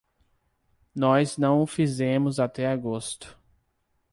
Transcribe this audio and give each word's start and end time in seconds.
Nós 0.95 1.37
não 1.37 1.61
o 1.61 1.67
fizemos 1.67 2.39
até 2.39 2.65
agosto. 2.65 3.37